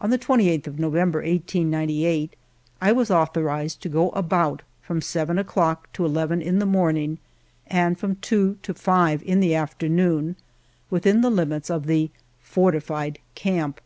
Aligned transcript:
On 0.00 0.10
the 0.10 0.18
28th 0.18 0.66
of 0.66 0.78
November, 0.80 1.20
1898, 1.20 2.34
I 2.80 2.90
was 2.90 3.08
au 3.08 3.24
thorized 3.24 3.78
to 3.78 3.88
go 3.88 4.10
about 4.10 4.62
from 4.82 5.00
seven 5.00 5.38
o'clock 5.38 5.88
to 5.92 6.04
eleven 6.04 6.42
in 6.42 6.58
the 6.58 6.66
morning 6.66 7.18
and 7.68 7.96
from 7.96 8.16
two 8.16 8.58
to 8.64 8.74
five 8.74 9.22
in 9.22 9.38
the 9.38 9.54
after 9.54 9.88
noon 9.88 10.34
within 10.90 11.20
the 11.20 11.30
limits 11.30 11.70
of 11.70 11.86
the" 11.86 12.10
fortified 12.42 13.20
camp." 13.36 13.80